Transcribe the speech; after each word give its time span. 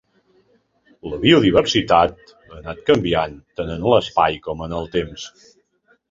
La 1.09 1.17
biodiversitat 1.25 2.31
ha 2.31 2.53
anat 2.59 2.81
canviant 2.87 3.35
tant 3.59 3.69
en 3.75 3.85
l’espai 3.91 4.39
com 4.49 4.65
en 4.69 4.73
el 4.79 4.89
temps. 4.97 5.27